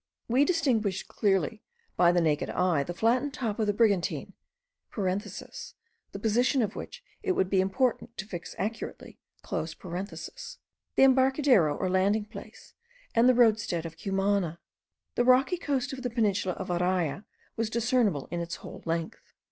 [0.27, 1.61] We distinguished clearly
[1.95, 4.33] by the naked eye the flattened top of the Brigantine
[4.95, 10.47] (the position of which it would be important to fix accurately), the
[11.03, 12.73] embarcadero or landing place,
[13.13, 14.57] and the roadstead of Cumana.
[15.13, 17.23] The rocky coast of the peninsula of Araya
[17.55, 19.33] was discernible in its whole length.